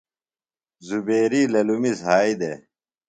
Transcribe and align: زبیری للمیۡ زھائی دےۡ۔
زبیری 0.87 1.43
للمیۡ 1.53 1.95
زھائی 2.01 2.33
دےۡ۔ 2.39 2.57